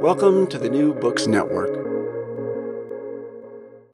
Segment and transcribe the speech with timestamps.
[0.00, 1.74] Welcome to the New Books Network.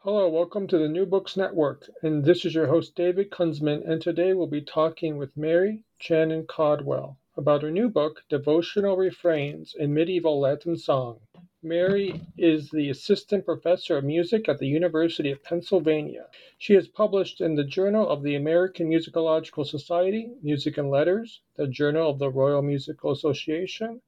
[0.02, 4.02] Hello, welcome to the New Books Network, and this is your host David Kunzman, and
[4.02, 9.94] today we'll be talking with Mary Channen Caldwell about her new book, Devotional Refrains in
[9.94, 11.20] Medieval Latin Song.
[11.62, 16.26] Mary is the Assistant Professor of Music at the University of Pennsylvania.
[16.58, 21.66] She has published in the Journal of the American Musicological Society, Music and Letters, the
[21.66, 24.02] Journal of the Royal Musical Association,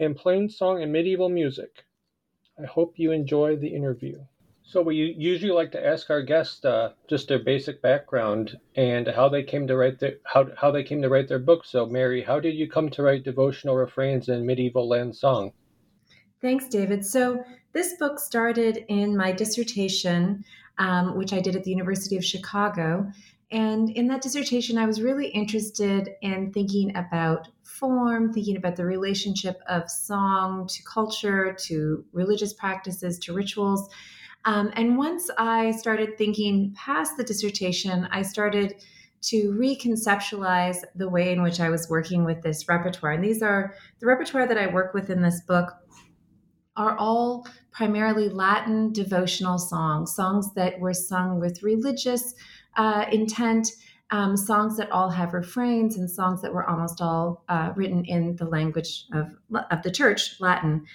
[0.00, 1.84] and Plainsong and Medieval Music.
[2.60, 4.18] I hope you enjoy the interview.
[4.62, 9.30] So we usually like to ask our guests uh, just their basic background and how
[9.30, 11.64] they came to write their how, how they came to write their book.
[11.64, 15.52] So Mary, how did you come to write devotional refrains in medieval Latin song?
[16.42, 17.06] Thanks, David.
[17.06, 17.42] So
[17.72, 20.44] this book started in my dissertation,
[20.76, 23.10] um, which I did at the University of Chicago.
[23.50, 28.84] And in that dissertation, I was really interested in thinking about form, thinking about the
[28.84, 33.88] relationship of song to culture, to religious practices, to rituals.
[34.44, 38.74] Um, and once I started thinking past the dissertation, I started
[39.20, 43.12] to reconceptualize the way in which I was working with this repertoire.
[43.12, 45.72] And these are the repertoire that I work with in this book
[46.76, 52.34] are all primarily Latin devotional songs, songs that were sung with religious
[52.78, 53.72] uh, intent,
[54.10, 58.36] um, songs that all have refrains, and songs that were almost all uh, written in
[58.36, 59.36] the language of,
[59.70, 60.86] of the church, Latin.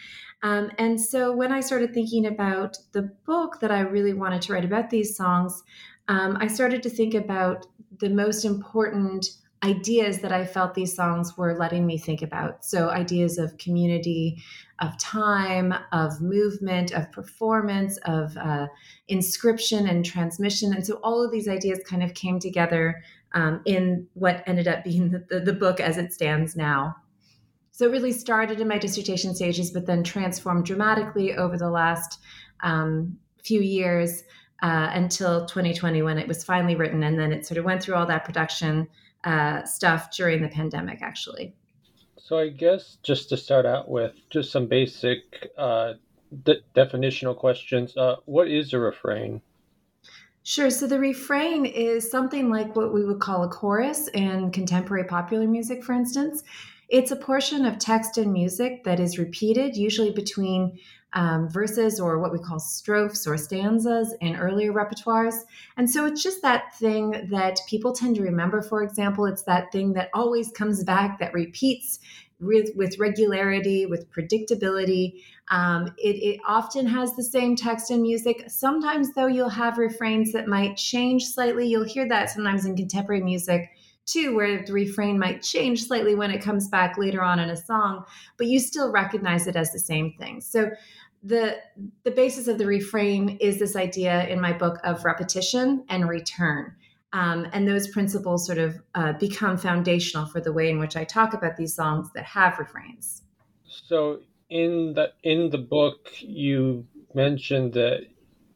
[0.42, 4.54] Um, and so when I started thinking about the book that I really wanted to
[4.54, 5.62] write about these songs,
[6.08, 7.68] um, I started to think about
[8.00, 9.28] the most important
[9.63, 12.66] ideas that I felt these songs were letting me think about.
[12.66, 14.44] So, ideas of community,
[14.79, 18.68] of time, of movement, of performance, of uh,
[19.07, 20.74] inscription and transmission.
[20.74, 23.01] And so, all of these ideas kind of came together
[23.34, 26.95] um, in what ended up being the, the, the book as it stands now.
[27.72, 32.19] So, it really started in my dissertation stages, but then transformed dramatically over the last
[32.62, 34.24] um, few years.
[34.62, 37.95] Uh, until 2020 when it was finally written and then it sort of went through
[37.95, 38.88] all that production
[39.24, 41.56] uh, stuff during the pandemic, actually.
[42.18, 45.94] So I guess just to start out with, just some basic uh,
[46.44, 47.96] de- definitional questions.
[47.98, 49.42] Uh, what is a refrain?
[50.44, 50.70] Sure.
[50.70, 55.48] So the refrain is something like what we would call a chorus in contemporary popular
[55.48, 56.44] music, for instance.
[56.90, 60.78] It's a portion of text and music that is repeated, usually between
[61.13, 65.35] um, verses or what we call strophes or stanzas in earlier repertoires.
[65.78, 69.25] And so it's just that thing that people tend to remember, for example.
[69.25, 72.00] It's that thing that always comes back, that repeats
[72.40, 75.22] with, with regularity, with predictability.
[75.50, 78.45] Um, it, it often has the same text and music.
[78.48, 81.68] Sometimes, though, you'll have refrains that might change slightly.
[81.68, 83.69] You'll hear that sometimes in contemporary music
[84.06, 87.57] too, where the refrain might change slightly when it comes back later on in a
[87.57, 88.04] song,
[88.38, 90.42] but you still recognize it as the same thing.
[90.42, 90.71] So
[91.24, 91.58] the
[92.04, 96.75] the basis of the refrain is this idea in my book of repetition and return.
[97.14, 101.04] Um, and those principles sort of uh, become foundational for the way in which I
[101.04, 103.22] talk about these songs that have refrains.
[103.66, 108.02] So in the in the book, you mentioned that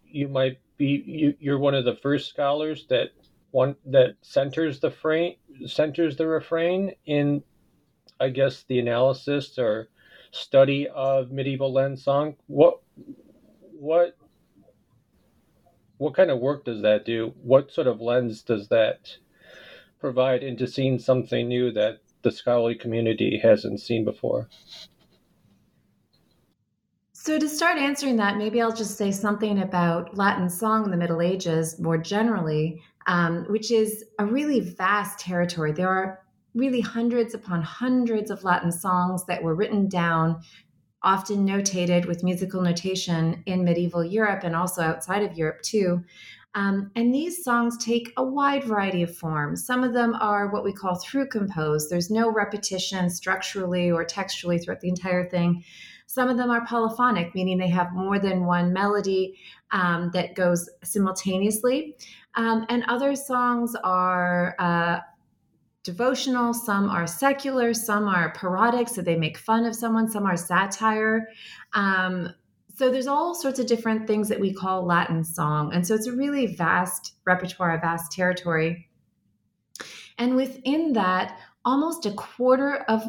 [0.05, 3.11] you might be you, you're one of the first scholars that
[3.51, 5.35] one that centers the frame
[5.65, 7.43] centers the refrain in,
[8.19, 9.89] I guess, the analysis or
[10.31, 12.35] study of medieval Latin song.
[12.47, 12.81] What
[13.71, 14.17] what
[15.97, 17.33] what kind of work does that do?
[17.41, 19.17] What sort of lens does that
[19.99, 24.47] provide into seeing something new that the scholarly community hasn't seen before?
[27.13, 30.97] So, to start answering that, maybe I'll just say something about Latin song in the
[30.97, 35.73] Middle Ages more generally, um, which is a really vast territory.
[35.73, 36.21] There are
[36.53, 40.41] really hundreds upon hundreds of Latin songs that were written down,
[41.03, 46.03] often notated with musical notation in medieval Europe and also outside of Europe too.
[46.55, 49.63] Um, and these songs take a wide variety of forms.
[49.65, 51.89] Some of them are what we call through composed.
[51.89, 55.63] There's no repetition structurally or textually throughout the entire thing.
[56.07, 59.37] Some of them are polyphonic, meaning they have more than one melody
[59.71, 61.95] um, that goes simultaneously.
[62.33, 64.99] Um, and other songs are uh,
[65.87, 70.35] devotional, some are secular, some are parodic, so they make fun of someone, some are
[70.35, 71.29] satire.
[71.71, 72.29] Um,
[72.75, 75.73] so there's all sorts of different things that we call Latin song.
[75.73, 78.89] And so it's a really vast repertoire, a vast territory.
[80.17, 83.03] And within that, almost a quarter of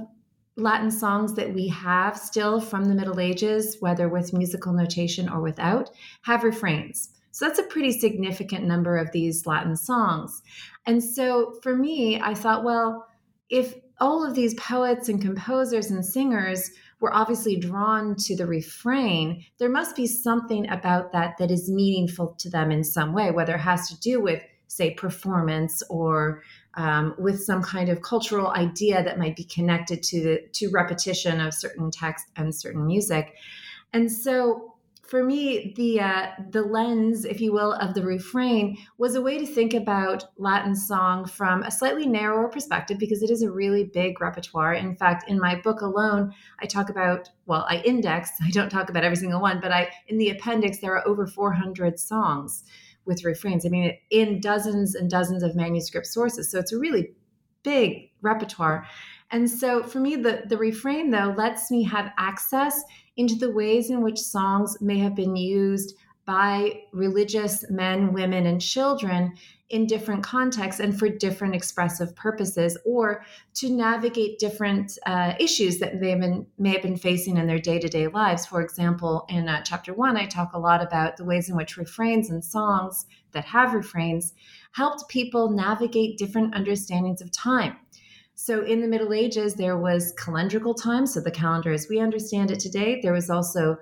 [0.57, 5.41] Latin songs that we have still from the Middle Ages, whether with musical notation or
[5.41, 5.91] without,
[6.23, 7.11] have refrains.
[7.31, 10.43] So that's a pretty significant number of these Latin songs.
[10.87, 13.07] And so for me, I thought, well,
[13.51, 16.71] if all of these poets and composers and singers
[17.01, 22.35] were obviously drawn to the refrain, there must be something about that that is meaningful
[22.39, 26.43] to them in some way, whether it has to do with, say, performance or
[26.75, 31.41] um, with some kind of cultural idea that might be connected to the to repetition
[31.41, 33.35] of certain text and certain music.
[33.93, 34.75] And so
[35.09, 39.39] for me, the uh, the lens, if you will, of the refrain was a way
[39.39, 43.85] to think about Latin song from a slightly narrower perspective because it is a really
[43.85, 44.75] big repertoire.
[44.75, 48.31] In fact, in my book alone, I talk about well, I index.
[48.43, 51.27] I don't talk about every single one, but I in the appendix there are over
[51.27, 52.65] 400 songs
[53.07, 53.65] with refrains.
[53.65, 56.51] I mean, in dozens and dozens of manuscript sources.
[56.51, 57.15] So it's a really
[57.63, 58.87] big repertoire.
[59.31, 62.83] And so for me, the, the refrain, though, lets me have access
[63.19, 68.61] into the ways in which songs may have been used by religious men, women, and
[68.61, 69.35] children
[69.71, 73.23] in different contexts and for different expressive purposes, or
[73.53, 77.79] to navigate different uh, issues that they been, may have been facing in their day
[77.79, 78.47] to day lives.
[78.47, 81.77] For example, in uh, chapter one, I talk a lot about the ways in which
[81.77, 84.33] refrains and songs that have refrains
[84.73, 87.77] helped people navigate different understandings of time.
[88.41, 92.53] So in the Middle Ages, there was calendrical time, so the calendar as we understand
[92.53, 93.01] it today.
[93.03, 93.79] There was also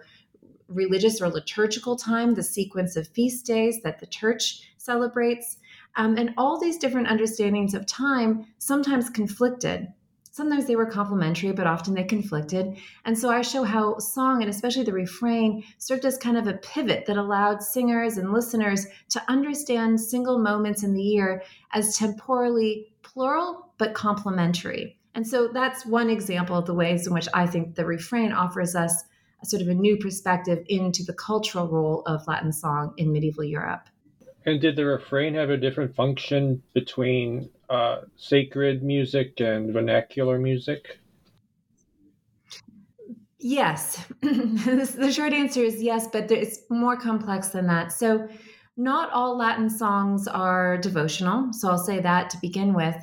[0.66, 5.58] religious or liturgical time, the sequence of feast days that the church celebrates.
[5.96, 9.88] Um, and all these different understandings of time sometimes conflicted.
[10.32, 12.78] Sometimes they were complementary, but often they conflicted.
[13.04, 16.58] And so I show how song, and especially the refrain, served as kind of a
[16.58, 21.42] pivot that allowed singers and listeners to understand single moments in the year
[21.72, 24.98] as temporally plural but complementary.
[25.14, 28.76] And so that's one example of the ways in which I think the refrain offers
[28.76, 29.04] us
[29.42, 33.42] a sort of a new perspective into the cultural role of Latin song in medieval
[33.42, 33.88] Europe.
[34.44, 40.98] And did the refrain have a different function between uh, sacred music and vernacular music?
[43.38, 44.04] Yes.
[44.20, 47.92] the short answer is yes, but it's more complex than that.
[47.92, 48.28] So,
[48.76, 51.52] not all Latin songs are devotional.
[51.52, 52.96] So I'll say that to begin with.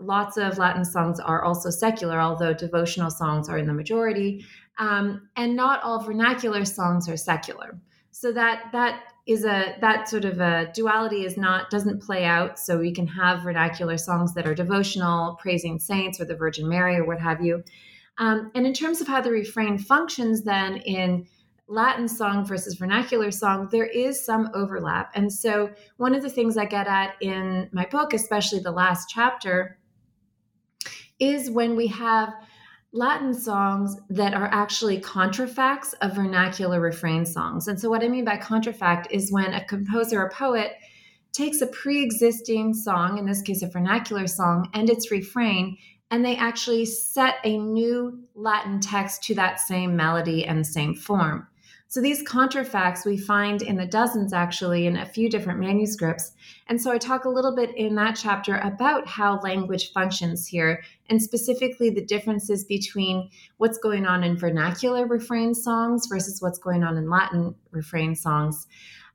[0.00, 4.44] Lots of Latin songs are also secular, although devotional songs are in the majority.
[4.78, 7.78] Um, and not all vernacular songs are secular.
[8.10, 12.58] So that that is a that sort of a duality is not doesn't play out.
[12.58, 16.96] So we can have vernacular songs that are devotional, praising saints or the Virgin Mary
[16.96, 17.64] or what have you.
[18.18, 21.26] Um, and in terms of how the refrain functions, then in
[21.68, 25.10] Latin song versus vernacular song, there is some overlap.
[25.14, 29.08] And so, one of the things I get at in my book, especially the last
[29.08, 29.78] chapter,
[31.18, 32.32] is when we have
[32.92, 37.66] Latin songs that are actually contrafacts of vernacular refrain songs.
[37.66, 40.72] And so, what I mean by contrafact is when a composer or poet
[41.32, 45.76] takes a pre existing song, in this case, a vernacular song, and its refrain,
[46.12, 51.48] and they actually set a new Latin text to that same melody and same form.
[51.88, 56.32] So these contrafacts we find in the dozens actually in a few different manuscripts.
[56.68, 60.82] And so I talk a little bit in that chapter about how language functions here
[61.08, 66.82] and specifically the differences between what's going on in vernacular refrain songs versus what's going
[66.82, 68.66] on in Latin refrain songs.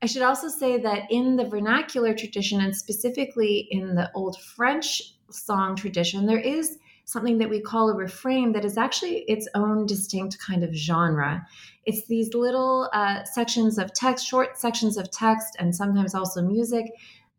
[0.01, 5.01] I should also say that in the vernacular tradition and specifically in the Old French
[5.30, 9.86] song tradition, there is something that we call a refrain that is actually its own
[9.86, 11.46] distinct kind of genre.
[11.86, 16.92] It's these little uh, sections of text, short sections of text, and sometimes also music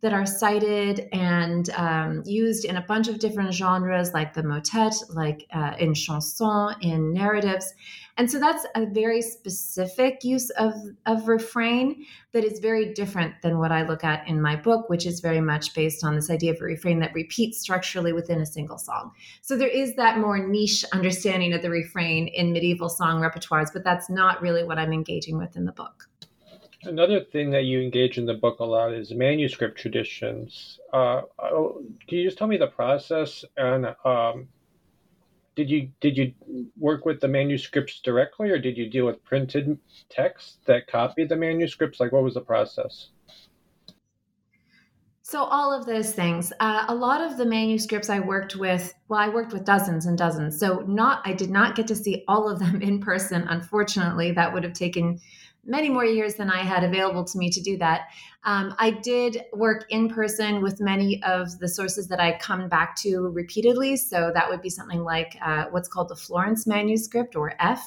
[0.03, 4.95] that are cited and um, used in a bunch of different genres, like the motet,
[5.11, 7.73] like uh, in chanson, in narratives.
[8.19, 10.75] And so that's a very specific use of,
[11.07, 15.07] of refrain that is very different than what I look at in my book, which
[15.07, 18.47] is very much based on this idea of a refrain that repeats structurally within a
[18.47, 19.13] single song.
[19.41, 23.85] So there is that more niche understanding of the refrain in medieval song repertoires, but
[23.85, 26.09] that's not really what I'm engaging with in the book.
[26.85, 30.81] Another thing that you engage in the book a lot is manuscript traditions.
[30.93, 34.49] Uh, oh, can you just tell me the process and um,
[35.55, 36.33] did you did you
[36.79, 41.37] work with the manuscripts directly or did you deal with printed text that copied the
[41.37, 42.01] manuscripts?
[42.01, 43.11] Like what was the process?
[45.25, 46.53] So all of those things.
[46.59, 50.19] Uh, a lot of the manuscripts i worked with well i worked with dozens and
[50.19, 50.59] dozens.
[50.59, 54.33] So not i did not get to see all of them in person unfortunately.
[54.33, 55.21] That would have taken
[55.64, 58.09] many more years than I had available to me to do that.
[58.45, 62.97] Um, I did work in person with many of the sources that I come back
[62.97, 63.97] to repeatedly.
[63.97, 67.85] So that would be something like uh, what's called the Florence manuscript or F.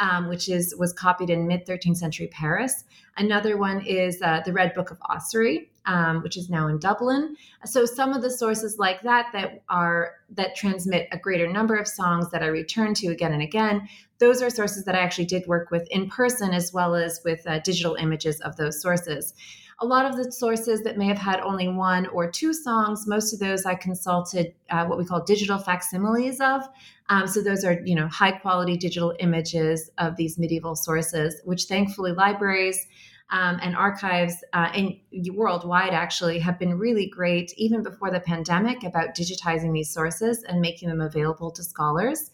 [0.00, 2.82] Um, which is was copied in mid 13th century Paris.
[3.16, 7.36] Another one is uh, the Red Book of Ossory, um, which is now in Dublin.
[7.64, 11.86] So some of the sources like that that are that transmit a greater number of
[11.86, 13.88] songs that I return to again and again
[14.24, 17.46] those are sources that I actually did work with in person as well as with
[17.46, 19.34] uh, digital images of those sources.
[19.80, 23.34] A lot of the sources that may have had only one or two songs, most
[23.34, 26.62] of those I consulted uh, what we call digital facsimiles of.
[27.10, 31.64] Um, so those are, you know, high quality digital images of these medieval sources, which
[31.64, 32.86] thankfully libraries
[33.30, 34.94] um, and archives uh, and
[35.34, 40.62] worldwide actually have been really great, even before the pandemic, about digitizing these sources and
[40.62, 42.30] making them available to scholars.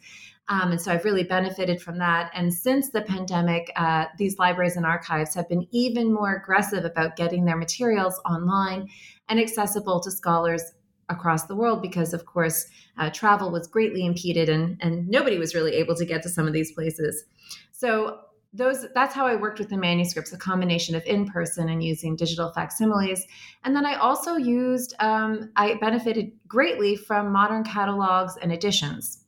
[0.51, 2.31] Um, and so I've really benefited from that.
[2.35, 7.15] And since the pandemic, uh, these libraries and archives have been even more aggressive about
[7.15, 8.89] getting their materials online
[9.29, 10.73] and accessible to scholars
[11.09, 12.67] across the world because, of course,
[12.99, 16.49] uh, travel was greatly impeded and, and nobody was really able to get to some
[16.49, 17.25] of these places.
[17.71, 18.19] So
[18.53, 22.17] those that's how I worked with the manuscripts, a combination of in person and using
[22.17, 23.25] digital facsimiles.
[23.63, 29.21] And then I also used, um, I benefited greatly from modern catalogs and editions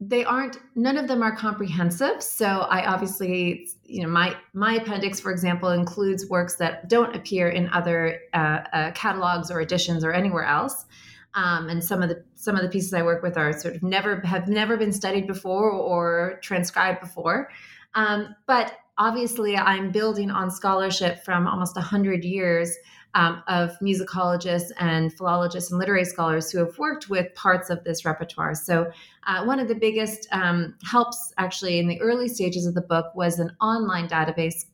[0.00, 2.22] they aren't none of them are comprehensive.
[2.22, 7.48] So i obviously you know my my appendix for example includes works that don't appear
[7.48, 10.86] in other uh, uh, catalogs or editions or anywhere else.
[11.34, 13.82] Um, and some of the some of the pieces i work with are sort of
[13.82, 17.50] never have never been studied before or transcribed before.
[17.94, 22.76] Um, but obviously i'm building on scholarship from almost 100 years
[23.14, 28.04] um, of musicologists and philologists and literary scholars who have worked with parts of this
[28.04, 28.54] repertoire.
[28.54, 28.90] So,
[29.26, 33.14] uh, one of the biggest um, helps actually in the early stages of the book
[33.14, 34.66] was an online database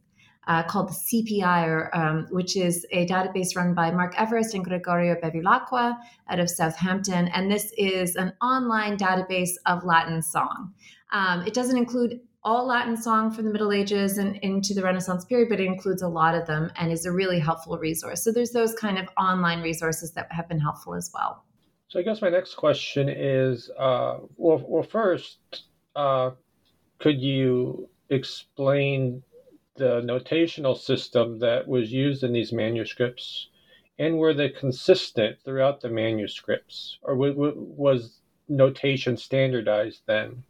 [0.47, 4.65] uh, called the CPI, or, um, which is a database run by Mark Everist and
[4.65, 5.97] Gregorio Bevilacqua
[6.29, 7.29] out of Southampton.
[7.29, 10.73] And this is an online database of Latin song.
[11.13, 15.25] Um, it doesn't include all Latin song from the Middle Ages and into the Renaissance
[15.25, 18.23] period, but it includes a lot of them and is a really helpful resource.
[18.23, 21.45] So there's those kind of online resources that have been helpful as well.
[21.89, 25.39] So I guess my next question is, uh, well, well, first,
[25.97, 26.33] uh,
[26.99, 29.23] could you explain
[29.77, 33.49] the notational system that was used in these manuscripts,
[33.99, 40.45] and were they consistent throughout the manuscripts, or was notation standardized then?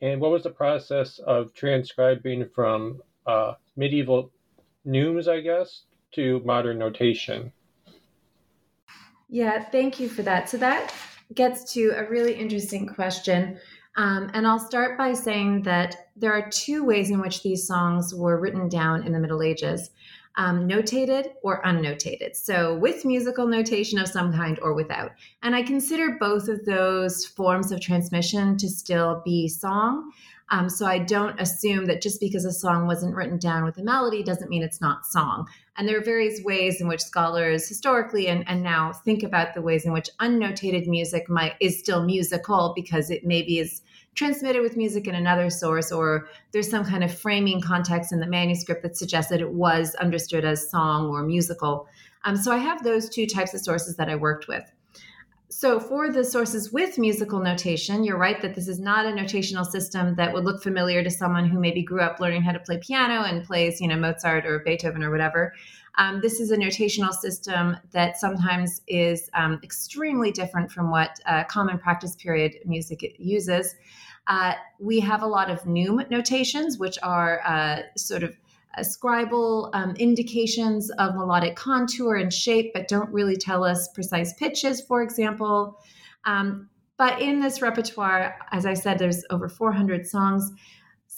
[0.00, 4.30] And what was the process of transcribing from uh, medieval
[4.86, 7.52] neumes, I guess, to modern notation?
[9.28, 10.48] Yeah, thank you for that.
[10.48, 10.94] So that
[11.34, 13.58] gets to a really interesting question.
[13.96, 18.14] Um, and I'll start by saying that there are two ways in which these songs
[18.14, 19.90] were written down in the Middle Ages
[20.38, 22.36] um, notated or unnotated.
[22.36, 25.10] So, with musical notation of some kind or without.
[25.42, 30.12] And I consider both of those forms of transmission to still be song.
[30.50, 33.82] Um, so, I don't assume that just because a song wasn't written down with a
[33.82, 35.48] melody doesn't mean it's not song.
[35.76, 39.62] And there are various ways in which scholars historically and, and now think about the
[39.62, 43.82] ways in which unnotated music might is still musical because it maybe is
[44.14, 48.26] transmitted with music in another source, or there's some kind of framing context in the
[48.26, 51.86] manuscript that suggests that it was understood as song or musical.
[52.24, 54.64] Um, so I have those two types of sources that I worked with.
[55.50, 59.64] so for the sources with musical notation, you're right that this is not a notational
[59.64, 62.78] system that would look familiar to someone who maybe grew up learning how to play
[62.78, 65.54] piano and plays, you know, Mozart or Beethoven or whatever.
[65.98, 71.44] Um, this is a notational system that sometimes is um, extremely different from what uh,
[71.44, 73.74] common practice period music uses.
[74.28, 78.36] Uh, we have a lot of neume notations, which are uh, sort of
[78.78, 84.80] scribal um, indications of melodic contour and shape, but don't really tell us precise pitches,
[84.80, 85.80] for example.
[86.24, 90.52] Um, but in this repertoire, as I said, there's over 400 songs.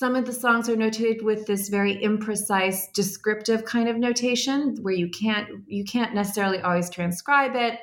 [0.00, 4.94] Some of the songs are notated with this very imprecise, descriptive kind of notation, where
[4.94, 7.78] you can't you can't necessarily always transcribe it.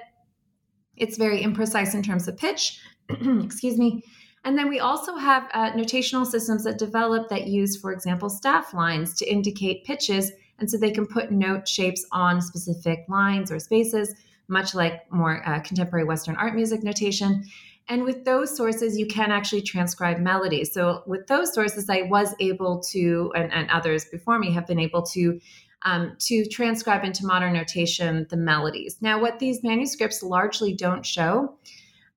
[0.95, 2.81] It's very imprecise in terms of pitch.
[3.43, 4.01] Excuse me.
[4.45, 8.73] And then we also have uh, notational systems that develop that use, for example, staff
[8.73, 10.31] lines to indicate pitches.
[10.57, 14.15] And so they can put note shapes on specific lines or spaces,
[14.47, 17.45] much like more uh, contemporary Western art music notation.
[17.89, 20.73] And with those sources, you can actually transcribe melodies.
[20.73, 24.79] So with those sources, I was able to, and, and others before me have been
[24.79, 25.39] able to
[25.83, 28.97] um, to transcribe into modern notation the melodies.
[28.99, 31.55] Now, what these manuscripts largely don't show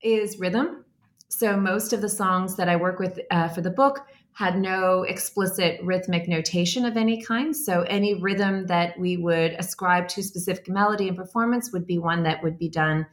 [0.02, 0.84] is rhythm.
[1.28, 5.02] So most of the songs that I work with uh, for the book had no
[5.02, 7.54] explicit rhythmic notation of any kind.
[7.54, 12.22] So any rhythm that we would ascribe to specific melody and performance would be one
[12.22, 13.06] that would be done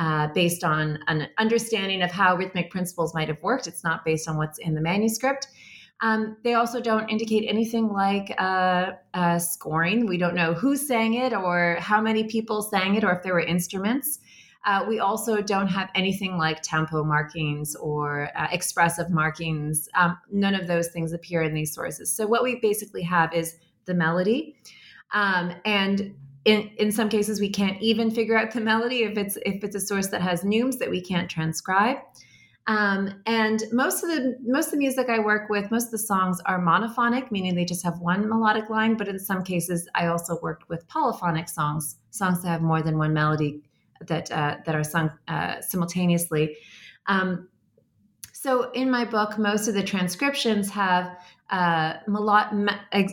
[0.00, 3.66] uh, based on an understanding of how rhythmic principles might have worked.
[3.66, 5.46] It's not based on what's in the manuscript.
[6.00, 10.06] Um, they also don't indicate anything like uh, uh, scoring.
[10.06, 13.34] We don't know who sang it or how many people sang it or if there
[13.34, 14.20] were instruments.
[14.64, 19.86] Uh, we also don't have anything like tempo markings or uh, expressive markings.
[19.94, 22.10] Um, none of those things appear in these sources.
[22.10, 24.56] So what we basically have is the melody,
[25.12, 29.36] um, and in in some cases we can't even figure out the melody if it's
[29.44, 31.98] if it's a source that has neumes that we can't transcribe.
[32.66, 35.98] Um, and most of the most of the music I work with, most of the
[35.98, 38.96] songs are monophonic, meaning they just have one melodic line.
[38.96, 42.96] But in some cases, I also worked with polyphonic songs, songs that have more than
[42.96, 43.62] one melody
[44.06, 46.56] that uh, that are sung uh, simultaneously.
[47.06, 47.48] Um,
[48.32, 51.18] so in my book, most of the transcriptions have
[51.50, 51.94] uh,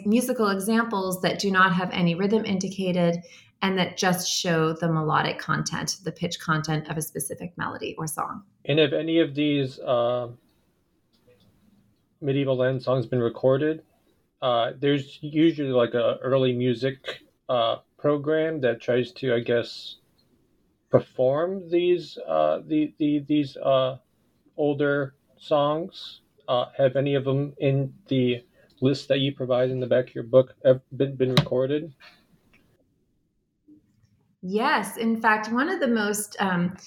[0.06, 3.17] musical examples that do not have any rhythm indicated
[3.62, 8.06] and that just show the melodic content, the pitch content of a specific melody or
[8.06, 8.43] song.
[8.65, 10.28] And have any of these uh,
[12.21, 13.84] medieval land songs been recorded?
[14.41, 19.95] Uh, there's usually like a early music uh, program that tries to, I guess,
[20.89, 23.97] perform these uh, the, the these uh,
[24.56, 26.21] older songs?
[26.47, 28.43] Uh, have any of them in the
[28.81, 30.55] list that you provide in the back of your book
[30.95, 31.93] been, been recorded?
[34.41, 34.97] Yes.
[34.97, 36.77] In fact, one of the most um,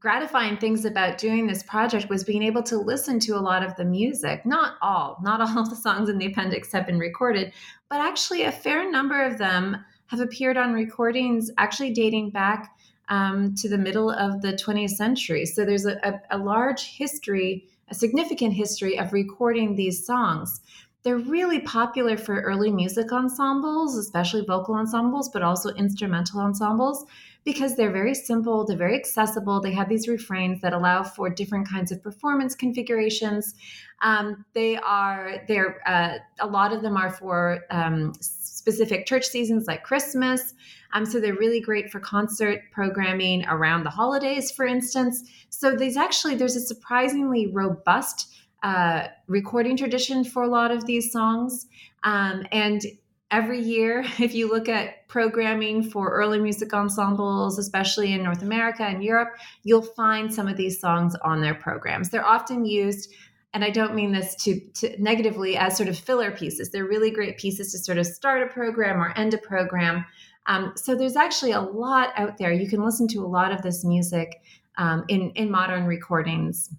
[0.00, 3.74] gratifying things about doing this project was being able to listen to a lot of
[3.76, 4.44] the music.
[4.46, 7.52] Not all, not all of the songs in the appendix have been recorded,
[7.88, 12.74] but actually a fair number of them have appeared on recordings actually dating back
[13.08, 15.46] um, to the middle of the 20th century.
[15.46, 20.60] So there's a, a, a large history, a significant history of recording these songs.
[21.02, 27.06] They're really popular for early music ensembles, especially vocal ensembles, but also instrumental ensembles,
[27.48, 29.58] because they're very simple, they're very accessible.
[29.58, 33.54] They have these refrains that allow for different kinds of performance configurations.
[34.02, 39.66] Um, they are, they're, uh, a lot of them are for um, specific church seasons
[39.66, 40.52] like Christmas.
[40.92, 45.22] Um, so they're really great for concert programming around the holidays, for instance.
[45.48, 48.28] So these actually, there's a surprisingly robust
[48.62, 51.66] uh, recording tradition for a lot of these songs.
[52.02, 52.82] Um, and
[53.30, 58.84] every year, if you look at programming for early music ensembles, especially in North America
[58.84, 62.10] and Europe, you'll find some of these songs on their programs.
[62.10, 63.14] They're often used
[63.54, 66.70] and I don't mean this to, to, negatively as sort of filler pieces.
[66.70, 70.04] They're really great pieces to sort of start a program or end a program.
[70.46, 72.52] Um, so there's actually a lot out there.
[72.52, 74.42] You can listen to a lot of this music
[74.76, 76.74] um, in in modern recordings.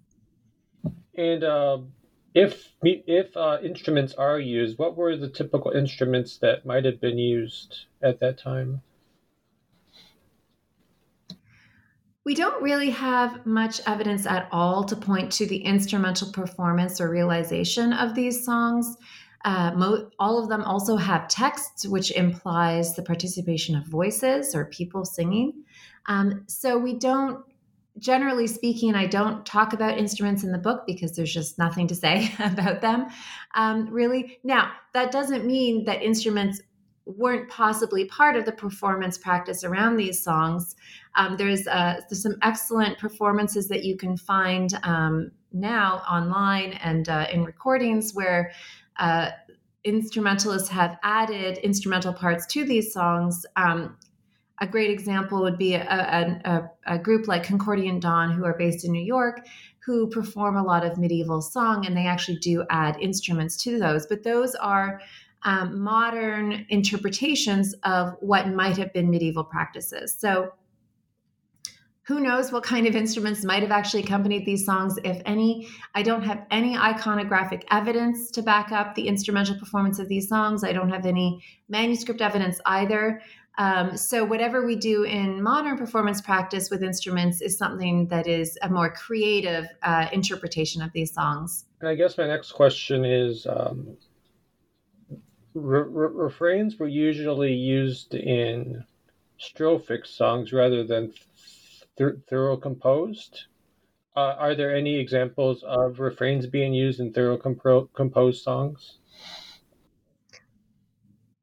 [1.15, 1.79] And uh,
[2.39, 7.17] if if uh, instruments are used, what were the typical instruments that might have been
[7.17, 8.81] used at that time?
[12.23, 17.09] We don't really have much evidence at all to point to the instrumental performance or
[17.09, 18.95] realization of these songs.
[19.43, 24.65] Uh, mo- all of them also have text, which implies the participation of voices or
[24.65, 25.63] people singing.
[26.05, 27.43] Um, so we don't
[27.97, 31.95] generally speaking, I don't talk about instruments in the book because there's just nothing to
[31.95, 33.07] say about them,
[33.55, 34.39] um, really.
[34.43, 36.61] Now, that doesn't mean that instruments
[37.05, 40.75] weren't possibly part of the performance practice around these songs.
[41.15, 47.09] Um, there's, uh, there's some excellent performances that you can find um, now online and
[47.09, 48.51] uh, in recordings where
[48.97, 49.31] uh,
[49.83, 53.45] instrumentalists have added instrumental parts to these songs.
[53.55, 53.97] Um,
[54.61, 55.81] a great example would be a,
[56.45, 59.45] a, a, group like Concordian Dawn, who are based in New York,
[59.85, 64.05] who perform a lot of medieval song, and they actually do add instruments to those.
[64.05, 65.01] But those are
[65.43, 70.15] um, modern interpretations of what might have been medieval practices.
[70.19, 70.51] So
[72.09, 75.67] who knows what kind of instruments might have actually accompanied these songs, if any.
[75.93, 80.63] I don't have any iconographic evidence to back up the instrumental performance of these songs.
[80.63, 83.21] I don't have any manuscript evidence either.
[83.59, 88.57] Um, so, whatever we do in modern performance practice with instruments is something that is
[88.61, 91.65] a more creative uh, interpretation of these songs.
[91.81, 93.97] And I guess my next question is um,
[95.53, 98.85] re- re- refrains were usually used in
[99.37, 101.13] strophic songs rather than
[101.97, 103.43] th- thorough composed.
[104.15, 108.98] Uh, are there any examples of refrains being used in thorough compo- composed songs?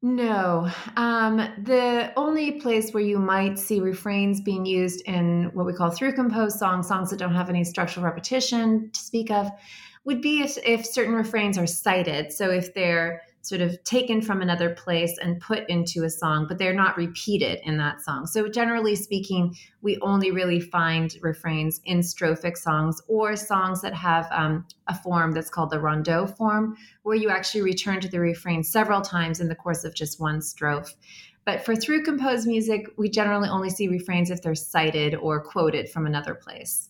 [0.01, 0.69] No.
[0.95, 5.89] Um, the only place where you might see refrains being used in what we call
[5.89, 9.49] through composed songs, songs that don't have any structural repetition to speak of,
[10.05, 12.31] would be if, if certain refrains are cited.
[12.31, 16.57] So if they're sort of taken from another place and put into a song, but
[16.57, 18.25] they're not repeated in that song.
[18.25, 24.27] So, generally speaking, we only really find refrains in strophic songs or songs that have
[24.31, 28.63] um, a form that's called the rondeau form, where you actually return to the refrain
[28.63, 30.93] several times in the course of just one strophe.
[31.45, 35.89] But for through composed music, we generally only see refrains if they're cited or quoted
[35.89, 36.89] from another place.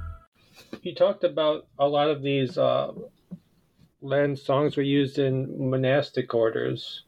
[0.85, 2.91] you talked about a lot of these uh,
[4.01, 7.03] Latin songs were used in monastic orders.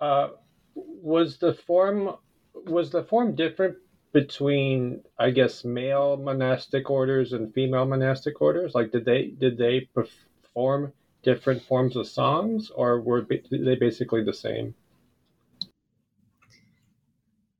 [0.00, 0.28] Uh,
[0.74, 2.14] was the form
[2.54, 3.76] was the form different
[4.12, 8.74] between I guess male monastic orders and female monastic orders?
[8.74, 10.92] Like did they did they perform
[11.22, 14.74] different forms of songs, or were they basically the same?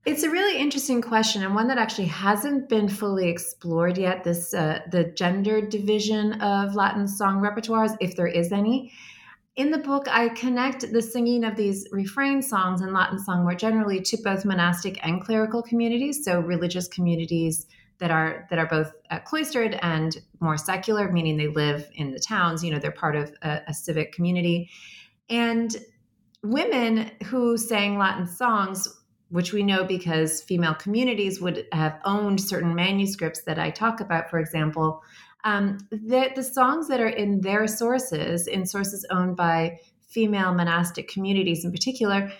[0.08, 4.24] It's a really interesting question and one that actually hasn't been fully explored yet.
[4.24, 8.90] This uh, the gender division of Latin song repertoires, if there is any.
[9.54, 13.54] In the book, I connect the singing of these refrain songs and Latin song more
[13.54, 17.66] generally to both monastic and clerical communities, so religious communities
[17.98, 22.18] that are that are both uh, cloistered and more secular, meaning they live in the
[22.18, 22.64] towns.
[22.64, 24.70] You know, they're part of a, a civic community,
[25.28, 25.76] and
[26.42, 28.97] women who sang Latin songs
[29.30, 34.30] which we know because female communities would have owned certain manuscripts that I talk about,
[34.30, 35.02] for example,
[35.44, 41.08] um, the, the songs that are in their sources, in sources owned by female monastic
[41.08, 42.32] communities in particular,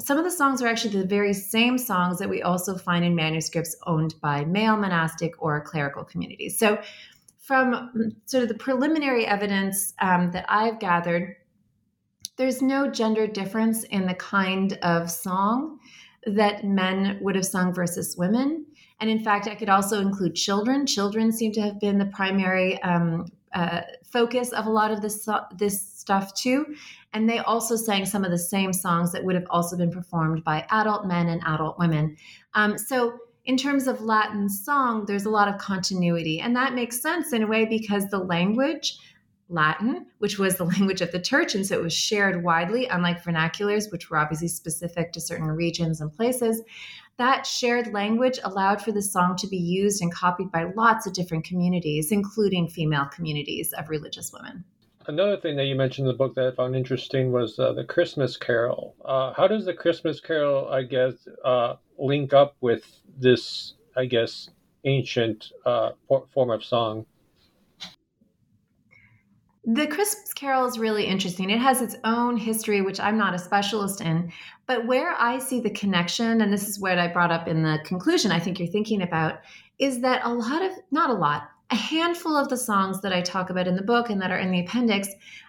[0.00, 3.14] some of the songs are actually the very same songs that we also find in
[3.14, 6.58] manuscripts owned by male monastic or clerical communities.
[6.58, 6.80] So,
[7.40, 11.36] from sort of the preliminary evidence um, that I've gathered,
[12.36, 15.78] there's no gender difference in the kind of song
[16.26, 18.66] that men would have sung versus women.
[19.00, 20.86] And in fact, I could also include children.
[20.86, 25.28] Children seem to have been the primary um, uh, focus of a lot of this
[25.56, 26.74] this stuff too,
[27.12, 30.44] and they also sang some of the same songs that would have also been performed
[30.44, 32.16] by adult men and adult women.
[32.54, 33.18] Um, so.
[33.44, 37.42] In terms of Latin song, there's a lot of continuity, and that makes sense in
[37.42, 38.96] a way because the language
[39.52, 43.22] Latin, which was the language of the church, and so it was shared widely, unlike
[43.22, 46.62] vernaculars, which were obviously specific to certain regions and places.
[47.18, 51.12] That shared language allowed for the song to be used and copied by lots of
[51.12, 54.64] different communities, including female communities of religious women.
[55.06, 57.84] Another thing that you mentioned in the book that I found interesting was uh, the
[57.84, 58.94] Christmas Carol.
[59.04, 62.84] Uh, how does the Christmas Carol, I guess, uh, link up with
[63.18, 64.48] this, I guess,
[64.84, 65.90] ancient uh,
[66.32, 67.06] form of song?
[69.64, 71.48] The Christmas Carol is really interesting.
[71.48, 74.32] It has its own history, which I'm not a specialist in.
[74.66, 77.78] But where I see the connection, and this is what I brought up in the
[77.84, 79.40] conclusion I think you're thinking about,
[79.78, 83.22] is that a lot of, not a lot, a handful of the songs that I
[83.22, 85.08] talk about in the book and that are in the appendix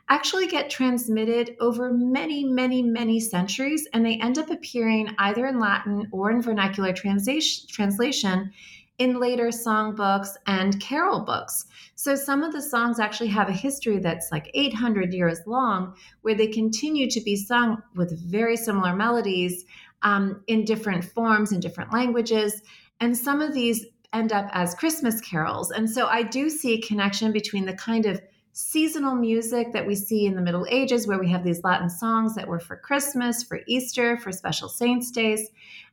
[0.09, 5.59] actually get transmitted over many, many, many centuries, and they end up appearing either in
[5.59, 8.51] Latin or in vernacular translation, translation
[8.99, 11.65] in later songbooks and carol books.
[11.95, 16.35] So some of the songs actually have a history that's like 800 years long, where
[16.35, 19.65] they continue to be sung with very similar melodies
[20.03, 22.61] um, in different forms, in different languages.
[22.99, 25.71] And some of these end up as Christmas carols.
[25.71, 28.21] And so I do see a connection between the kind of
[28.53, 32.35] seasonal music that we see in the Middle Ages, where we have these Latin songs
[32.35, 35.49] that were for Christmas, for Easter, for special saints' days,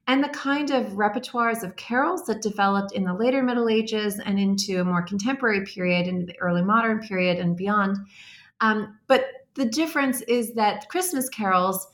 [0.06, 4.38] and the kind of repertoires of carols that developed in the later Middle Ages and
[4.38, 7.96] into a more contemporary period, into the early modern period and beyond.
[8.60, 11.86] Um, but the difference is that Christmas carols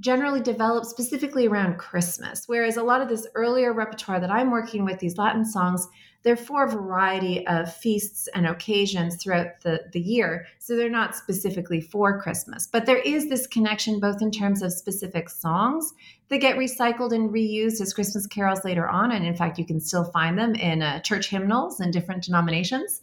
[0.00, 4.84] generally developed specifically around Christmas, whereas a lot of this earlier repertoire that I'm working
[4.84, 5.86] with, these Latin songs,
[6.24, 10.46] they're for a variety of feasts and occasions throughout the, the year.
[10.58, 12.66] So they're not specifically for Christmas.
[12.66, 15.92] But there is this connection both in terms of specific songs
[16.30, 19.12] that get recycled and reused as Christmas carols later on.
[19.12, 23.02] And in fact, you can still find them in uh, church hymnals in different denominations.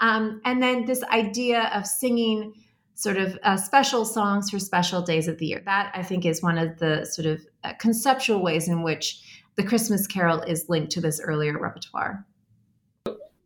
[0.00, 2.54] Um, and then this idea of singing
[2.94, 5.62] sort of uh, special songs for special days of the year.
[5.64, 9.22] That I think is one of the sort of uh, conceptual ways in which
[9.56, 12.24] the Christmas Carol is linked to this earlier repertoire.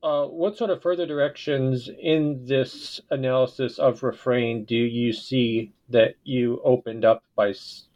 [0.02, 6.14] Uh, what sort of further directions in this analysis of refrain do you see that
[6.22, 7.52] you opened up by,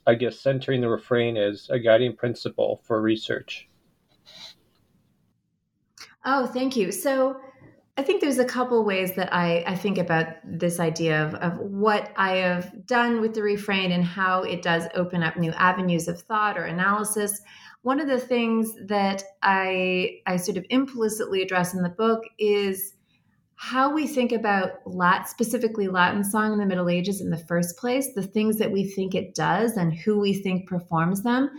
[0.08, 3.68] I guess, centering the refrain as a guiding principle for research?
[6.24, 6.90] Oh, thank you.
[6.90, 7.40] So,
[8.00, 11.58] I think there's a couple ways that I, I think about this idea of, of
[11.58, 16.08] what I have done with the refrain and how it does open up new avenues
[16.08, 17.42] of thought or analysis.
[17.82, 22.94] One of the things that I, I sort of implicitly address in the book is
[23.56, 24.70] how we think about
[25.28, 28.84] specifically Latin song in the Middle Ages in the first place, the things that we
[28.84, 31.50] think it does and who we think performs them.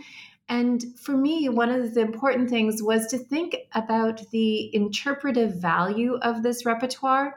[0.48, 6.16] And for me, one of the important things was to think about the interpretive value
[6.22, 7.34] of this repertoire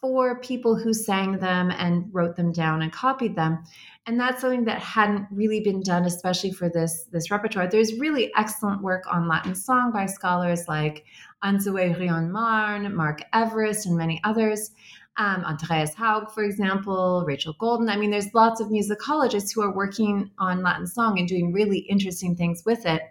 [0.00, 3.62] for people who sang them and wrote them down and copied them.
[4.06, 7.66] And that's something that hadn't really been done, especially for this, this repertoire.
[7.66, 11.04] There's really excellent work on Latin song by scholars like
[11.42, 14.70] Anne-Zoé Rillon-Marne, Mark Everist, and many others
[15.18, 17.88] um, Andreas Haug, for example, Rachel Golden.
[17.88, 21.78] I mean, there's lots of musicologists who are working on Latin song and doing really
[21.78, 23.02] interesting things with it.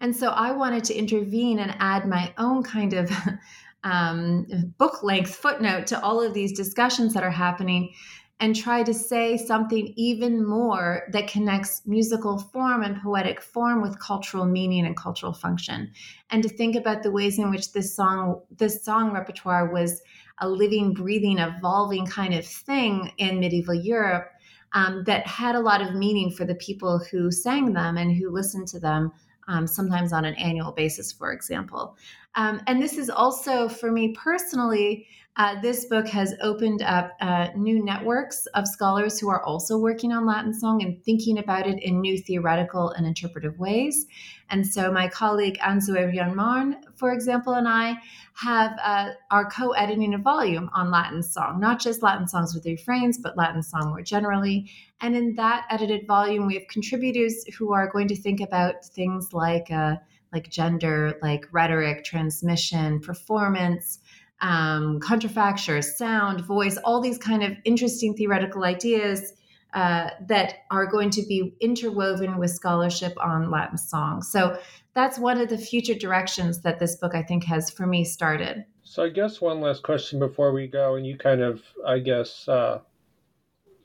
[0.00, 3.10] And so I wanted to intervene and add my own kind of
[3.84, 7.94] um, book length footnote to all of these discussions that are happening
[8.38, 13.98] and try to say something even more that connects musical form and poetic form with
[13.98, 15.90] cultural meaning and cultural function
[16.30, 20.02] and to think about the ways in which this song this song repertoire was
[20.40, 24.30] a living, breathing, evolving kind of thing in medieval Europe
[24.72, 28.30] um, that had a lot of meaning for the people who sang them and who
[28.30, 29.12] listened to them,
[29.48, 31.96] um, sometimes on an annual basis, for example.
[32.34, 35.06] Um, and this is also, for me personally,
[35.38, 40.10] uh, this book has opened up uh, new networks of scholars who are also working
[40.10, 44.06] on Latin song and thinking about it in new theoretical and interpretive ways.
[44.48, 47.96] And so, my colleague Anne-Zoé Rillon-Marne, for example, and I
[48.34, 53.18] have uh, are co-editing a volume on Latin song, not just Latin songs with refrains,
[53.18, 54.70] but Latin song more generally.
[55.02, 59.34] And in that edited volume, we have contributors who are going to think about things
[59.34, 59.96] like uh,
[60.32, 64.00] like gender, like rhetoric, transmission, performance
[64.40, 69.32] um, contrafacture, sound, voice, all these kind of interesting theoretical ideas
[69.74, 74.22] uh, that are going to be interwoven with scholarship on Latin song.
[74.22, 74.58] So
[74.94, 78.64] that's one of the future directions that this book, I think, has for me started.
[78.82, 82.48] So I guess one last question before we go, and you kind of, I guess,
[82.48, 82.80] uh,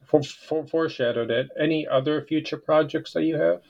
[0.06, 1.50] for, for, foreshadowed it.
[1.60, 3.62] Any other future projects that you have?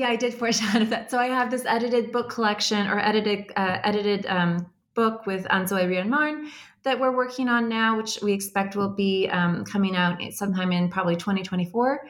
[0.00, 1.10] Yeah, I did foreshadow that.
[1.10, 5.86] So I have this edited book collection or edited uh, edited um, book with Anne-Zoé
[5.90, 6.50] Rillon-Marne
[6.84, 10.88] that we're working on now, which we expect will be um, coming out sometime in
[10.88, 12.08] probably 2024.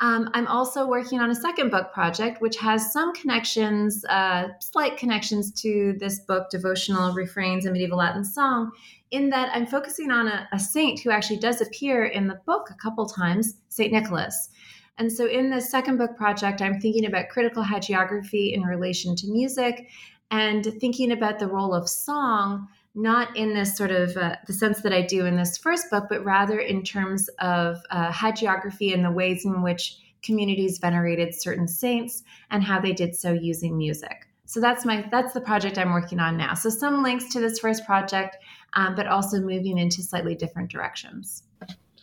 [0.00, 4.96] Um, I'm also working on a second book project, which has some connections, uh, slight
[4.96, 8.72] connections to this book, Devotional Refrains in Medieval Latin Song,
[9.12, 12.68] in that I'm focusing on a, a saint who actually does appear in the book
[12.70, 13.92] a couple times, St.
[13.92, 14.50] Nicholas.
[14.98, 19.28] And so in the second book project, I'm thinking about critical hagiography in relation to
[19.28, 19.88] music
[20.30, 24.82] and thinking about the role of song, not in this sort of uh, the sense
[24.82, 29.04] that I do in this first book, but rather in terms of uh, hagiography and
[29.04, 34.26] the ways in which communities venerated certain saints and how they did so using music.
[34.46, 36.54] so that's my that's the project I'm working on now.
[36.54, 38.36] So some links to this first project,
[38.72, 41.44] um, but also moving into slightly different directions.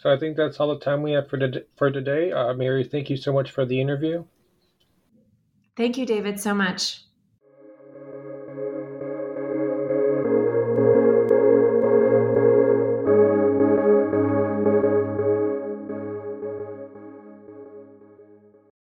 [0.06, 2.32] So I think that's all the time we have for, to- for today.
[2.32, 4.24] Uh, Mary, thank you so much for the interview.
[5.76, 7.05] Thank you, David, so much.